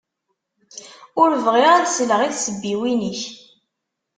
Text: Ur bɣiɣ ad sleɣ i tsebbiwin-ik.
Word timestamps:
Ur 1.21 1.29
bɣiɣ 1.45 1.69
ad 1.75 1.85
sleɣ 1.89 2.19
i 2.23 2.29
tsebbiwin-ik. 2.31 3.21